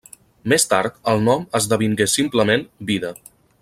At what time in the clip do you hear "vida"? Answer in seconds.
2.93-3.17